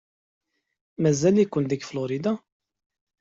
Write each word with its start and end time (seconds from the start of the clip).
Mazal-iken 1.01 1.63
deg 1.67 1.81
Florida? 1.89 2.33